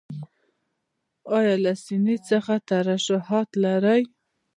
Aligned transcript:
ایا 1.37 1.55
له 1.63 1.73
سینې 1.83 2.15
څخه 2.29 2.53
ترشحات 2.69 3.49
لرئ؟ 3.63 4.01